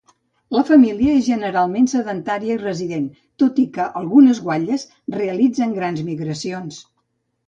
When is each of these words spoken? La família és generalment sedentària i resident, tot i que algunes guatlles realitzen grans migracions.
La 0.55 0.61
família 0.67 1.15
és 1.17 1.25
generalment 1.25 1.83
sedentària 1.91 2.55
i 2.55 2.61
resident, 2.61 3.03
tot 3.43 3.61
i 3.63 3.65
que 3.75 3.85
algunes 4.01 4.41
guatlles 4.47 4.87
realitzen 5.19 5.77
grans 5.77 6.03
migracions. 6.09 6.81